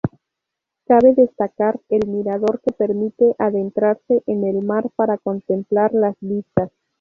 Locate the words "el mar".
4.47-4.89